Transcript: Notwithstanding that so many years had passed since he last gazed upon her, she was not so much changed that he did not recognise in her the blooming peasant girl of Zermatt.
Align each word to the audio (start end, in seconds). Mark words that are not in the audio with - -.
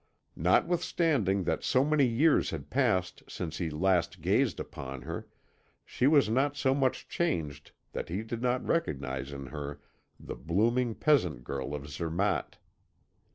Notwithstanding 0.35 1.43
that 1.43 1.63
so 1.63 1.85
many 1.85 2.05
years 2.07 2.49
had 2.49 2.71
passed 2.71 3.21
since 3.29 3.59
he 3.59 3.69
last 3.69 4.19
gazed 4.19 4.59
upon 4.59 5.03
her, 5.03 5.27
she 5.85 6.07
was 6.07 6.27
not 6.27 6.57
so 6.57 6.73
much 6.73 7.07
changed 7.07 7.71
that 7.91 8.09
he 8.09 8.23
did 8.23 8.41
not 8.41 8.65
recognise 8.65 9.31
in 9.31 9.45
her 9.45 9.79
the 10.19 10.33
blooming 10.35 10.95
peasant 10.95 11.43
girl 11.43 11.75
of 11.75 11.87
Zermatt. 11.87 12.57